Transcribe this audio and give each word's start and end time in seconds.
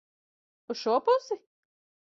Uz 0.73 0.79
šo 0.81 0.97
pusi? 1.11 1.41